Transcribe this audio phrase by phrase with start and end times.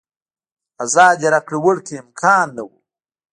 [0.83, 2.69] ازادې راکړې ورکړې امکان نه و.